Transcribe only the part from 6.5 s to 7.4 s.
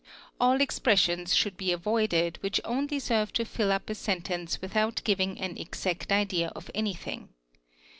of anything.